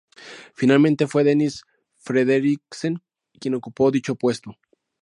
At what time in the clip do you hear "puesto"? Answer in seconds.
4.15-4.57